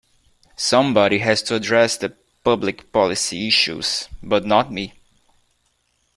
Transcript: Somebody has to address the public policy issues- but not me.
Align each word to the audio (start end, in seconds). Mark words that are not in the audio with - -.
Somebody 0.55 1.19
has 1.19 1.43
to 1.43 1.53
address 1.53 1.95
the 1.95 2.15
public 2.43 2.91
policy 2.91 3.47
issues- 3.47 4.09
but 4.23 4.47
not 4.47 4.71
me. 4.71 4.95